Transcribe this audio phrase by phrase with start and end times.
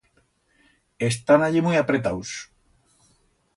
[1.11, 2.31] Están allí muit apretaus.